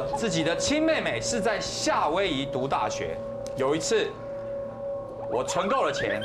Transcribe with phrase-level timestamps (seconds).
[0.00, 3.16] 得自己的亲妹妹是在夏威夷读大学。
[3.56, 4.08] 有一次，
[5.30, 6.22] 我存够了钱，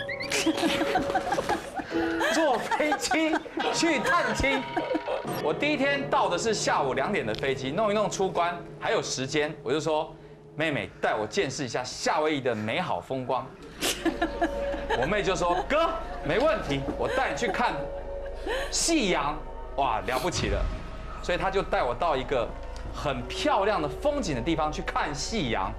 [2.34, 3.36] 坐飞机
[3.74, 4.62] 去探亲。
[5.44, 10.14] 我第一天到的是下午两点的飞机，弄一弄出关还有时间，我就说，
[10.56, 13.46] 妹妹带我见识一下夏威夷的美好风光。
[14.98, 15.90] 我妹就说，哥
[16.24, 17.74] 没问题，我带你去看
[18.72, 19.38] 夕阳，
[19.76, 20.62] 哇了不起了。
[21.22, 22.48] 所以他就带我到一个
[22.96, 25.70] 很漂亮的风景的地方去看夕阳。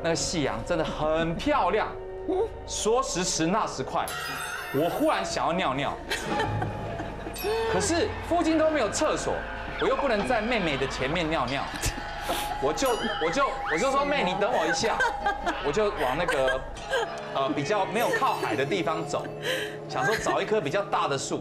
[0.00, 1.88] 那个夕阳真的很漂亮，
[2.68, 4.06] 说时迟那时快，
[4.72, 5.92] 我忽然想要尿尿，
[7.72, 9.34] 可是附近都没有厕所，
[9.80, 11.64] 我又不能在妹妹的前面尿尿，
[12.62, 14.96] 我就我就我就说妹，你等我一下，
[15.66, 16.60] 我就往那个
[17.34, 19.26] 呃比较没有靠海的地方走，
[19.88, 21.40] 想说找一棵比较大的树，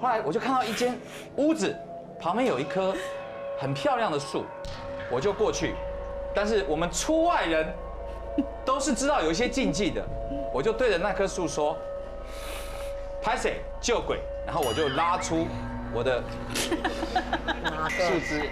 [0.00, 0.96] 后来我就看到一间
[1.38, 1.76] 屋子
[2.20, 2.94] 旁边有一棵
[3.58, 4.44] 很漂亮的树，
[5.10, 5.74] 我就过去，
[6.34, 7.74] 但是我们出外人。
[8.66, 10.04] 都是知道有一些禁忌的，
[10.52, 11.74] 我就对着那棵树说
[13.22, 15.48] ：“拍谁救鬼？”然后我就拉出
[15.90, 16.22] 我的
[17.88, 18.50] 树枝，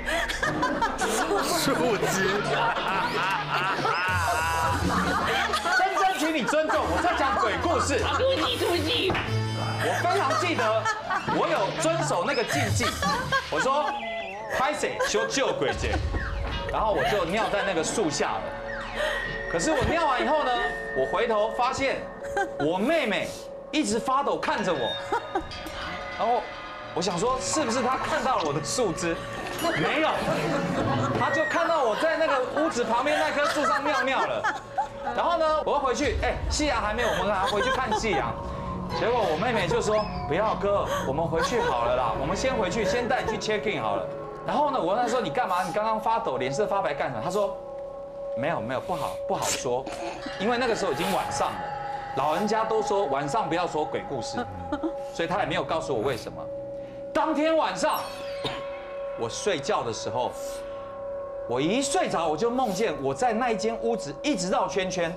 [1.45, 2.41] 树枝，
[5.77, 8.01] 真真请你尊重，我在讲鬼故事。
[9.87, 10.83] 我非常记得，
[11.37, 12.87] 我有遵守那个禁忌。
[13.51, 13.85] 我说
[14.59, 15.93] ：“拍谁修救鬼节？”
[16.73, 18.43] 然后我就尿在那个树下了。
[19.51, 20.51] 可是我尿完以后呢，
[20.97, 22.03] 我回头发现
[22.59, 23.29] 我妹妹
[23.71, 24.91] 一直发抖看着我，
[26.19, 26.43] 然后
[26.95, 29.17] 我想说是不是她看到了我的树枝？
[29.81, 30.11] 没有，
[31.21, 34.43] 她就看到我在那个屋子旁边那棵树上尿尿了。
[35.15, 38.35] 然后呢，我要回去，哎，夕阳还没有，我们还要回去看夕阳。
[38.99, 44.07] 结果我妹妹就说不要哥，我们回去好了啦，我们先回去，先带你去 check in 好了。
[44.47, 45.63] 然后呢，我问他说你干嘛？
[45.63, 47.23] 你刚刚发抖，脸色发白干什么？
[47.25, 47.57] 他说。
[48.37, 49.85] 没有没有不好不好说，
[50.41, 51.59] 因为那个时候已经晚上了，
[52.17, 54.45] 老人家都说晚上不要说鬼故事，
[55.15, 56.45] 所以他也没有告诉我为什么。
[57.13, 58.01] 当天晚上
[59.21, 60.33] 我睡觉的时候，
[61.49, 65.17] 我一睡着我就梦见我在那一间屋子一直绕圈圈，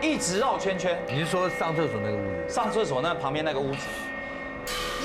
[0.00, 0.98] 一直绕圈圈。
[1.06, 2.54] 你是说上厕所那个屋子？
[2.54, 3.86] 上厕所那旁边那个屋子，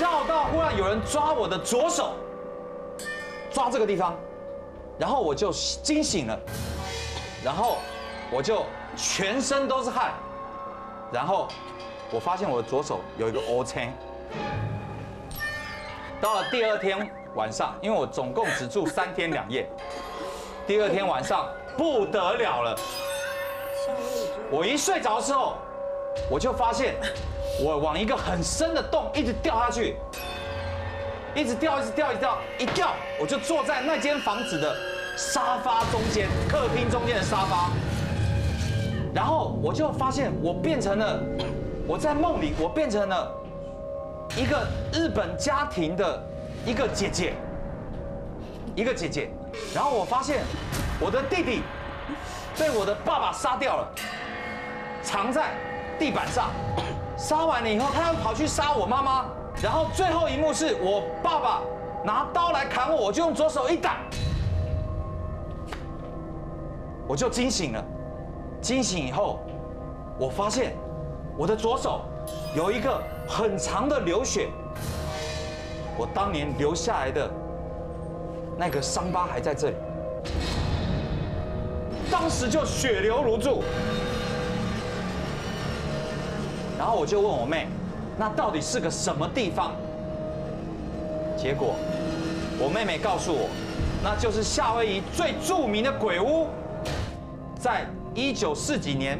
[0.00, 2.14] 绕到忽然有人抓我的左手，
[3.56, 4.14] 抓这个地方，
[4.98, 6.38] 然后我就惊醒了。
[7.42, 7.78] 然后
[8.30, 10.12] 我就全身都是汗，
[11.10, 11.48] 然后
[12.10, 13.90] 我发现我的左手有一个 O 青。
[16.20, 19.66] 到了第二天晚上，因为我总共只住三天两夜，
[20.66, 22.78] 第二天晚上不得了了。
[24.50, 25.54] 我一睡着之后，
[26.30, 26.94] 我就发现
[27.64, 29.96] 我往一个很深的洞一直掉下去，
[31.36, 32.88] 一直掉，一直掉，一直掉，一掉
[33.20, 34.74] 我就坐在那间房子的。
[35.18, 37.70] 沙发中间，客厅中间的沙发，
[39.14, 41.18] 然后我就发现我变成了，
[41.88, 43.34] 我在梦里我变成了
[44.36, 46.22] 一个日本家庭的
[46.66, 47.32] 一个姐姐，
[48.74, 49.30] 一个姐姐，
[49.74, 50.44] 然后我发现
[51.00, 51.62] 我的弟弟
[52.58, 53.88] 被我的爸爸杀掉了，
[55.02, 55.54] 藏在
[55.98, 56.50] 地板上，
[57.16, 59.24] 杀完了以后，他又跑去杀我妈妈，
[59.62, 61.62] 然后最后一幕是我爸爸
[62.04, 63.96] 拿刀来砍我，我就用左手一挡。
[67.08, 67.84] 我就惊醒了，
[68.60, 69.38] 惊醒以后，
[70.18, 70.76] 我发现
[71.36, 72.02] 我的左手
[72.54, 74.48] 有一个很长的流血，
[75.96, 77.30] 我当年留下来的
[78.58, 79.76] 那个伤疤还在这里，
[82.10, 83.62] 当时就血流如注。
[86.76, 87.68] 然后我就问我妹，
[88.18, 89.72] 那到底是个什么地方？
[91.36, 91.74] 结果
[92.58, 93.48] 我妹妹告诉我，
[94.02, 96.46] 那就是夏威夷最著名的鬼屋。
[97.58, 99.18] 在一九四几年，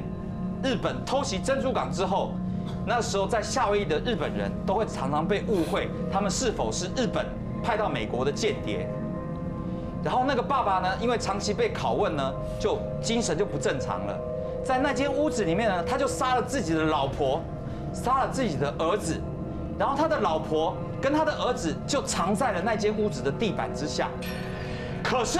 [0.62, 2.32] 日本偷袭珍珠港之后，
[2.86, 7.26] 那时候在夏威夷的日本人都会常常被误会，他们是否是日本
[7.62, 8.88] 派到美国的间谍。
[10.02, 14.18] 然后那个爸爸呢，因为长期被拷问呢，就精神就不正常了。
[14.64, 17.42] 在那间屋子里面呢，他就杀了自己的老婆，
[17.92, 19.20] 杀了自己的儿子，
[19.78, 24.08] 然后他的老婆跟他的儿子就藏在了那间屋子的地板之下。
[25.02, 25.38] 可是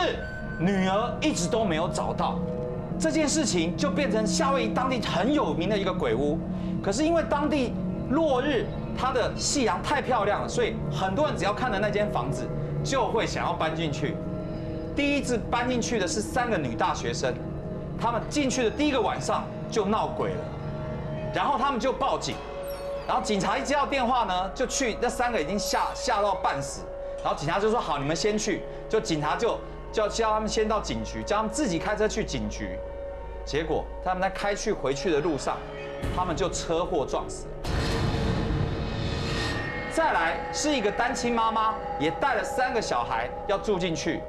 [0.58, 2.38] 女儿一直都没有找到。
[2.98, 6.38] 这件事情就变成夏威夷当地很有名的一个鬼屋，
[6.82, 7.74] 可是因为当地
[8.08, 8.64] 落日
[8.96, 12.48] 它的夕阳太漂亮了，所以很多人只要看了那间房子，
[12.82, 14.16] 就会想要搬进去。
[14.94, 17.34] 第一次搬进去的是三个女大学生，
[18.00, 20.40] 她们进去的第一个晚上就闹鬼了，
[21.34, 22.34] 然后他们就报警，
[23.06, 26.82] 然后警察一接到电话呢，就去那三个已经吓吓到半死，
[27.22, 29.58] 然后警察就说好，你们先去，就警察就。
[29.92, 32.78] 叫叫他们先到警局，叫他们自己开车去警局。
[33.46, 35.56] 结果他们在开去回去的路上，
[36.14, 37.46] 他们就车祸撞死。
[39.90, 44.20] 再来是一个单亲妈妈，也带了三个小孩要住进去，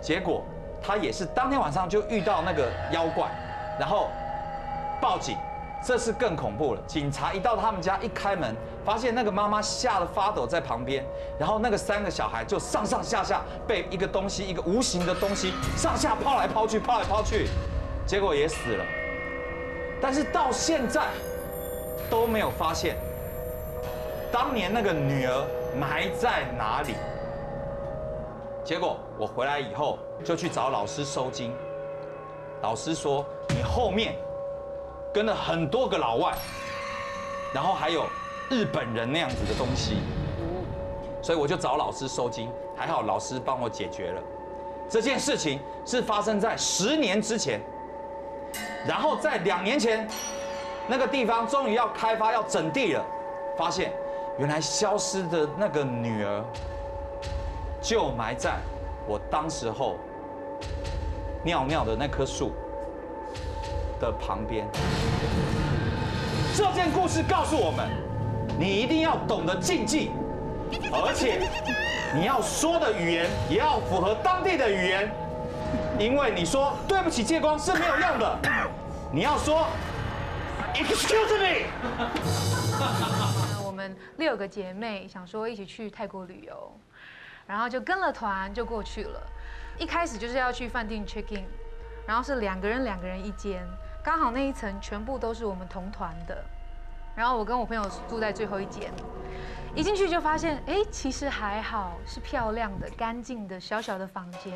[0.00, 0.42] 结果
[0.82, 3.28] 她也是当天晚上就遇到那个妖怪，
[3.78, 4.08] 然后
[5.00, 5.36] 报警。
[5.84, 6.80] 这是更恐怖了。
[6.86, 11.04] 警察一到他们家，一开门，发现那个妈妈吓得发抖在旁边，
[11.38, 17.48] 然后那个三个小孩就上上下下被一个东西，一个无形的东西上下抛来抛去，抛来抛去，
[18.06, 18.84] 结果也死了。
[20.00, 21.02] 但是到现在
[22.08, 22.96] 都没有发现
[24.32, 25.46] 当年那个女儿
[25.78, 26.94] 埋在哪里。
[28.64, 31.52] 结果我回来以后就去找老师收金，
[32.62, 34.14] 老师说你后面。
[35.14, 36.34] 跟了很多个老外，
[37.54, 38.04] 然后还有
[38.50, 39.98] 日本人那样子的东西，
[41.22, 44.20] 所以我就找老师收金，还好老师帮我解决了。
[44.90, 47.60] 这件事情，是发生在十年之前，
[48.88, 50.08] 然后在两年前，
[50.88, 53.06] 那个地方终于要开发要整地了，
[53.56, 53.92] 发现
[54.36, 56.44] 原来消失的那个女儿
[57.80, 58.56] 就埋在
[59.06, 59.94] 我当时候
[61.44, 62.50] 尿尿的那棵树。
[64.00, 64.66] 的旁边，
[66.56, 67.88] 这件故事告诉我们，
[68.58, 70.10] 你一定要懂得禁忌，
[70.92, 71.48] 而且
[72.14, 75.10] 你要说的语言也要符合当地的语言，
[75.98, 78.38] 因为你说对不起借光是没有用的，
[79.12, 79.66] 你要说
[80.74, 81.66] excuse me。
[83.64, 86.72] 我们六个姐妹想说一起去泰国旅游，
[87.46, 89.20] 然后就跟了团就过去了，
[89.78, 91.44] 一开始就是要去饭店 check in，
[92.06, 93.66] 然后是两个人两个人一间。
[94.02, 96.36] 刚好那一层全部都是我们同团的，
[97.16, 98.92] 然后我跟我朋友住在最后一间，
[99.74, 104.52] 一进去就发现，哎，其实还好，是漂亮的、干净的小小的房间，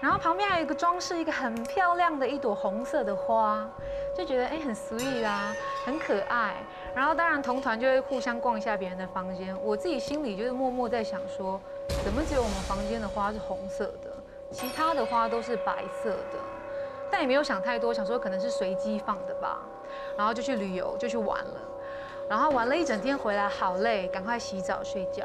[0.00, 3.68] 然后旁边还有一个装饰，一个很漂亮的一朵红色的花，
[4.16, 5.52] 就觉得哎很 sweet 啊，
[5.84, 6.54] 很可爱。
[6.94, 11.60] 然后当然同团就会互相逛一下别人的房间，我自己心里就是默默在想说，
[12.02, 14.10] 怎么只有我们房间的花是红色的，
[14.50, 16.38] 其他的花都是白色的。
[17.10, 19.58] 但也没有想太多，想说可能是随机放的吧，
[20.16, 21.60] 然后就去旅游，就去玩了，
[22.28, 25.24] 然后玩了一整天回来好累，赶快洗澡睡觉，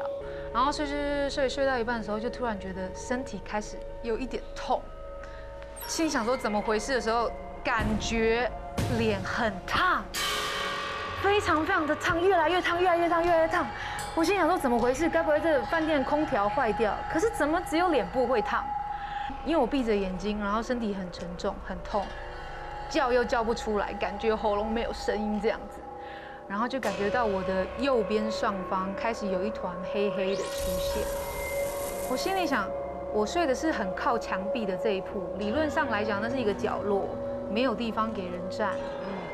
[0.52, 4.80] 然后睡睡睡睡到一半的时候，就突然觉得身体开始有一点痛，
[5.86, 7.30] 心想说怎么回事的时候，
[7.64, 8.50] 感觉
[8.98, 10.04] 脸很烫，
[11.22, 13.66] 非常非常的烫，越来越烫，越来越烫，越来越烫，
[14.14, 15.08] 我心想说怎么回事？
[15.08, 16.94] 该不会这饭店空调坏掉？
[17.12, 18.64] 可是怎么只有脸部会烫？
[19.44, 22.04] 因为我闭着眼睛，然后身体很沉重、很痛，
[22.88, 25.78] 叫又叫不出来，感觉喉咙没有声音这样子，
[26.48, 31.02] 然后就感觉到我的右边上方开始有一团黑黑的出现。
[32.10, 32.68] 我心里想，
[33.12, 37.08] 我睡的是很靠墙壁的这一铺，理论上来讲那是一个角落，
[37.50, 38.74] 没有地方给人站，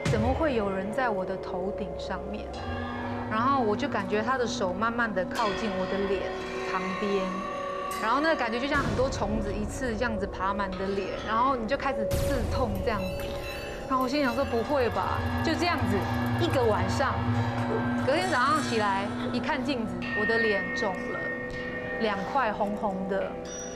[0.05, 2.47] 怎么会有人在我的头顶上面？
[3.31, 6.23] 然后我就感觉他的手慢慢的靠近我的脸
[6.71, 7.48] 旁边。
[8.01, 13.25] 然后那个感觉就像很多虫子一次这样子爬满的脸，然后你就开始刺痛这样子。
[13.89, 15.97] 然后我心想说不会吧，就这样子
[16.41, 17.15] 一个晚上。
[18.07, 21.19] 隔天早上起来一看镜子，我的脸肿了，
[22.01, 23.31] 两块红红的。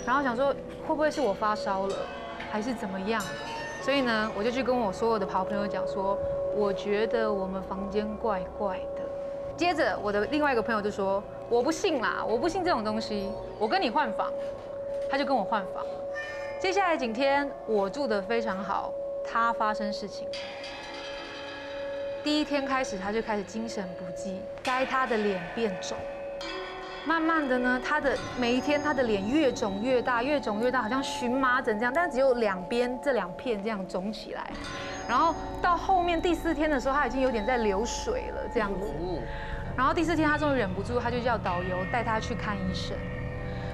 [0.07, 0.55] 然后想说
[0.87, 1.97] 会不会是我发烧了，
[2.51, 3.21] 还是怎么样？
[3.81, 6.17] 所以呢，我就去跟我所有的好朋友讲说，
[6.55, 9.03] 我觉得我们房间怪怪的。
[9.57, 11.23] 接着我的另外一个朋友就说。
[11.53, 13.31] 我不信啦，我不信这种东西。
[13.59, 14.33] 我跟你换房，
[15.11, 15.85] 他就跟我换房。
[16.59, 18.91] 接下来几天我住的非常好，
[19.23, 20.27] 他发生事情。
[22.25, 25.99] 第一天开始他就开始精神不济，该他的脸变肿。
[27.05, 34.51] 慢慢的呢，他的每一天他的脸越肿越大，越肿越大，好像荨麻疹这样，但只有两边这两片这样肿起来。
[35.07, 38.89] 然后到后面第四天的时候，他已经有点在流水了这样子。
[39.77, 42.97] 然后第四天，他终于忍不住，他就叫导游带他去看医生。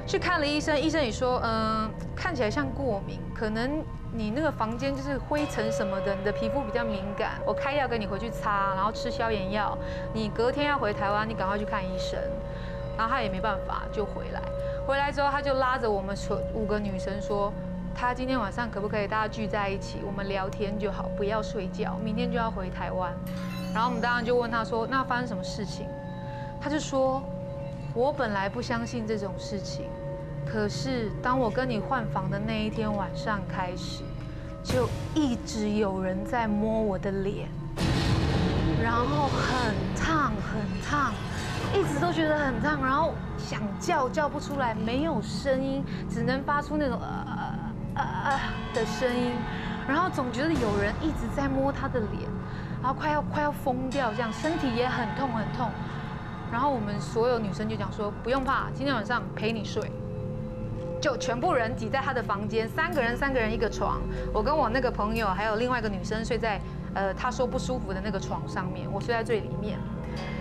[0.07, 7.33] 去看了医生，医生也说，嗯，看起来像过敏，可能你那个房间就是灰尘什么的，你的皮肤比较敏感。
[7.45, 9.77] 我开药给你回去擦，然后吃消炎药。
[10.15, 12.19] 你隔天要回台湾，你赶快去看医生。
[12.97, 14.41] 然后他也没办法，就回来。
[14.87, 16.17] 回来之后，他就拉着我们
[16.55, 17.53] 五个女生说，
[18.01, 23.13] 他今天晚上可不可以大家聚在一起，我们聊天就好，不要睡觉，明天就要回台湾。
[23.75, 25.85] 然后我们当然就问他说：“那发生什么事情？”
[26.63, 27.21] 他就说
[27.95, 29.87] ：“我本来不相信这种事情，
[30.47, 34.05] 可是当我跟你换房的那一天晚上开始，
[34.63, 37.49] 就一直有人在摸我的脸，
[38.81, 41.13] 然后很烫很烫，
[41.75, 47.38] 一直都觉得很烫，然后想叫叫不出来，没有声音，只能发出那种呃
[48.75, 49.33] 的声音，
[49.87, 52.29] 然后总觉得有人一直在摸他的脸，
[52.83, 55.71] 然后快要快要疯掉，这样身体也很痛很痛。
[56.51, 59.91] 然后我们所有女生就讲说不用怕，今天晚上陪你睡。
[61.01, 64.01] 就全部人挤在他的房间，三个人三个人一个床，
[64.33, 66.61] 我跟我那个朋友还有另外一个女生睡在
[66.95, 69.79] 呃他说不舒服的那个床上面，我睡在最里面。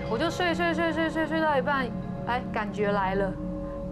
[0.10, 1.86] 我就睡睡睡睡睡睡到一半，
[2.26, 3.32] 哎，感觉来了，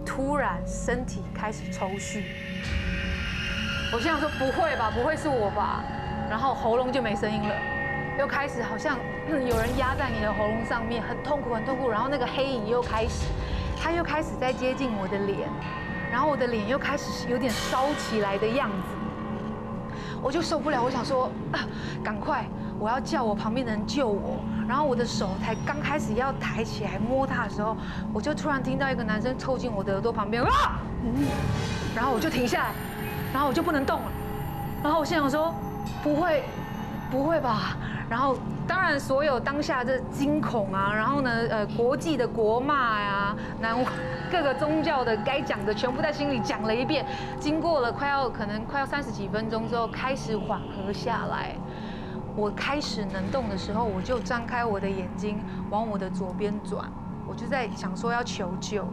[0.03, 2.23] 突然身体开始抽搐。
[3.95, 5.81] 我心想说不会吧，不会是我吧？
[6.29, 7.55] 然后喉咙就没声音了，
[8.19, 8.97] 又开始好像
[9.29, 11.89] 有人压在你的喉咙上面，很痛苦很痛苦。
[11.89, 13.25] 然后那个黑影又开始，
[13.81, 15.47] 他又开始在接近我的脸。
[16.11, 21.31] 然后我的脸又开始有点烧起来的样子，我就受不了，我想说，
[22.03, 22.43] 赶快，
[22.77, 24.43] 我要叫我旁边的人救我。
[24.67, 27.77] 然后我的手才刚开始要抬起来摸他的时候，
[28.13, 30.81] 我就突然听到一个男生凑近我的耳朵旁边啊，
[31.95, 32.71] 然后我就停下来，
[33.35, 34.07] 然后我就不能动了。
[34.81, 35.53] 然后我心想说，
[36.01, 36.41] 不会，
[37.11, 37.75] 不会吧？
[38.09, 43.75] 然后当然所有当下这惊恐啊，然后呢，呃，国际的国骂呀，南。
[44.31, 47.05] 各个宗教的该讲的全部在心里讲了一遍，
[47.39, 51.55] 经过了快要可能快要三十几分钟之后，开始缓和下来。
[52.35, 55.39] 我开始能动的时候，我就张开我的眼睛
[55.69, 56.89] 往我的左边转，
[57.27, 58.85] 我就在想说要求救。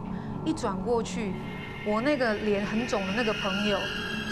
[0.45, 1.33] 一转过去，
[1.85, 3.77] 我那个脸很肿的那个朋友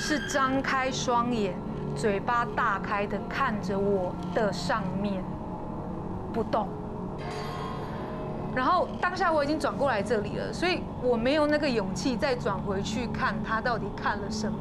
[0.01, 1.53] 是张开双眼，
[1.95, 5.23] 嘴巴大开的看着我的上面，
[6.33, 6.67] 不动。
[8.55, 14.57] 然后当下我已经转过来这里了，所以我没有那个勇气再转回去看他到底看了什么。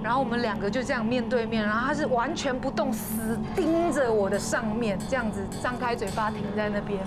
[0.00, 7.04] 然后我们两个就这样面对面，然后他是完全不动，死盯着我的上面，这样子张开嘴巴停在那边，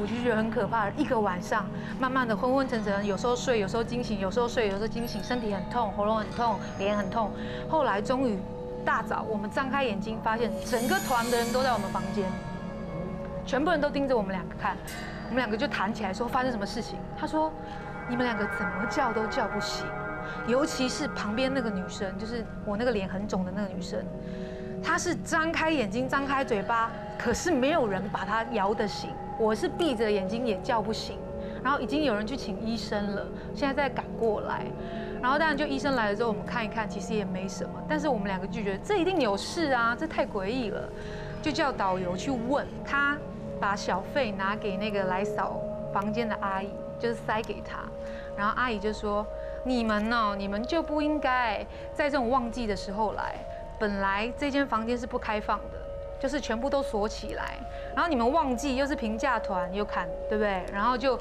[0.00, 0.88] 我就觉得很可怕。
[0.90, 1.66] 一个晚上，
[1.98, 7.30] 慢慢的昏昏沉沉，有时候睡，有时候惊醒，有时候睡，有时候惊醒，身体很痛，喉咙很痛，脸很痛。
[7.68, 8.38] 后来终于
[8.84, 12.24] 大早，我们张开眼睛，发现整个团的人都在我们房间。
[13.44, 14.76] 全部人都盯着我们两个看，
[15.28, 16.98] 我们两个就谈起来说发生什么事情。
[17.18, 17.50] 他说
[18.08, 19.86] ：“你们两个怎么叫都叫不醒，
[20.46, 24.04] 尤其是旁边那个女生，就是我那个脸很肿的那个女生，
[24.82, 29.10] 她是张开眼睛、张开嘴巴，可是没有人把她摇得醒。
[29.38, 31.16] 我是闭着眼睛也叫不醒，
[31.62, 34.66] 然后已经有人去请医生了，现在在赶过来。
[35.22, 37.70] 然后当然就医生来了之后，我们看一看，其实也没什么。
[37.88, 40.88] 但是我们两个就觉得这一定有事啊，这太诡异了，
[41.42, 43.16] 就叫导游去问他。”
[43.60, 45.60] 把小费拿给那个来扫
[45.92, 47.80] 房间的阿姨，就是塞给她，
[48.36, 49.26] 然后阿姨就说
[49.66, 53.34] ：“你们呢，你们就不应该在这种旺季的时候来。
[53.76, 55.77] 本来这间房间是不开放的，
[56.18, 57.54] 就是全部都锁起来。
[57.94, 60.64] 然后你们旺季又是平价团，又砍对不对？
[60.72, 61.18] 然后就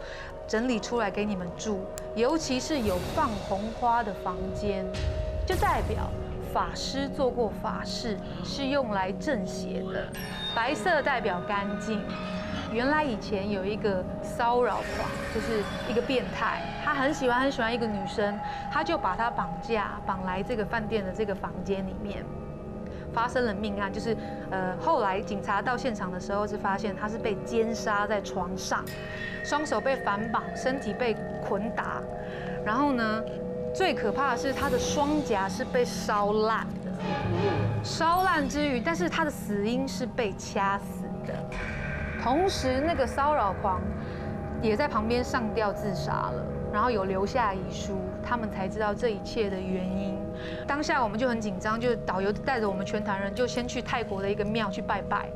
[0.47, 1.85] 整理出来给你们住，
[2.15, 4.85] 尤其是有放红花的房间，
[5.45, 6.09] 就代表。”
[6.53, 10.07] 法师做过法事，是用来镇邪的。
[10.55, 12.01] 白色代表干净。
[12.71, 18.39] 原来以前有一个骚扰狂，就是一个变态，他很喜欢很喜欢一个女生，
[18.71, 22.25] 他就把她绑架，绑来这个饭店的这个房间里面，
[23.13, 23.91] 发生了命案。
[23.91, 24.15] 就是
[24.51, 28.83] 呃，后来警察到现场的时候，是发现他是被奸杀在床上，
[29.43, 31.15] 双手被反绑，身体被
[31.47, 32.01] 捆打，
[32.65, 33.23] 然后呢？
[33.75, 41.33] 最可怕的是他的双颊是被烧烂的，烧烂之余，但是他的死因是被掐死的。
[42.23, 43.79] 同时，那个骚扰狂
[44.63, 50.17] 也在旁边上吊自杀了，然后有留下遗书，他们才知道这一切的原因。
[50.67, 55.29] 当下我们就很紧张，就导游带着我们全团人就先去泰国的一个庙去拜拜。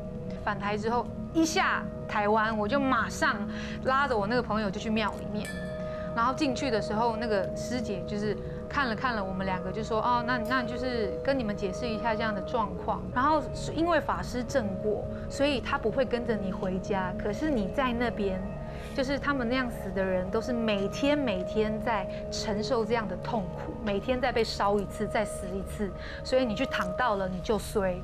[0.44, 3.36] 返台之后，一下台湾，我就马上
[3.84, 5.48] 拉着我那个朋友就去庙里面。
[6.14, 8.36] 然后进去的时候，那个师姐就是
[8.68, 13.00] 看了看了我们两个，就说：“哦，那那就是跟你们解释一下这样的状况。
[13.14, 13.42] 然后
[13.74, 17.14] 因为法师证过，所以他不会跟着你回家。
[17.18, 18.42] 可是你在那边，
[18.94, 25.90] 就是他们那样死的人，都是每天每天在承受这样的痛苦，每天在被烧一次，再死一次。
[26.22, 27.96] 所以你去躺到了，你就衰。